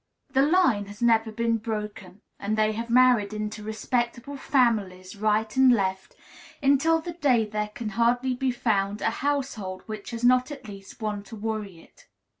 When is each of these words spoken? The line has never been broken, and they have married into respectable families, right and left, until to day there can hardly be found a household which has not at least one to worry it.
The 0.33 0.41
line 0.41 0.87
has 0.87 0.99
never 1.03 1.31
been 1.31 1.57
broken, 1.57 2.21
and 2.39 2.57
they 2.57 2.71
have 2.71 2.89
married 2.89 3.35
into 3.35 3.61
respectable 3.61 4.35
families, 4.35 5.15
right 5.15 5.55
and 5.55 5.71
left, 5.71 6.15
until 6.59 7.03
to 7.03 7.13
day 7.13 7.45
there 7.45 7.67
can 7.75 7.89
hardly 7.89 8.33
be 8.33 8.49
found 8.49 9.03
a 9.03 9.11
household 9.21 9.83
which 9.85 10.09
has 10.09 10.23
not 10.23 10.49
at 10.49 10.67
least 10.67 11.03
one 11.03 11.21
to 11.25 11.35
worry 11.35 11.83
it. 11.83 12.07